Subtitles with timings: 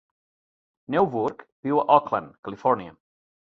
[0.95, 2.99] Neuburg viu a Oakland, Califòrnia.